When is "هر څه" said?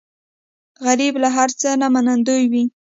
1.35-1.69